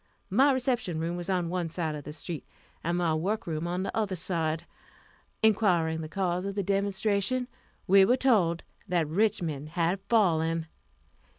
My 0.31 0.51
reception 0.51 0.99
room 0.99 1.15
was 1.15 1.29
on 1.29 1.47
one 1.47 1.69
side 1.69 1.93
of 1.93 2.05
the 2.05 2.11
street, 2.13 2.43
and 2.83 2.97
my 2.97 3.13
work 3.13 3.45
room 3.45 3.67
on 3.67 3.83
the 3.83 3.95
other 3.95 4.15
side. 4.15 4.63
Inquiring 5.43 6.01
the 6.01 6.09
cause 6.09 6.43
of 6.43 6.55
the 6.55 6.63
demonstration, 6.63 7.47
we 7.85 8.03
were 8.03 8.17
told 8.17 8.63
that 8.87 9.07
Richmond 9.07 9.69
had 9.69 9.99
fallen. 10.09 10.61
Mrs. 10.61 10.65